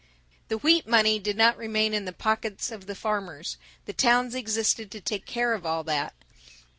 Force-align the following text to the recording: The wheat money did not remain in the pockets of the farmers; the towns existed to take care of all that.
The 0.47 0.57
wheat 0.57 0.87
money 0.87 1.19
did 1.19 1.37
not 1.37 1.57
remain 1.59 1.93
in 1.93 2.05
the 2.05 2.11
pockets 2.11 2.71
of 2.71 2.87
the 2.87 2.95
farmers; 2.95 3.57
the 3.85 3.93
towns 3.93 4.33
existed 4.33 4.89
to 4.89 4.99
take 4.99 5.27
care 5.27 5.53
of 5.53 5.63
all 5.63 5.83
that. 5.83 6.15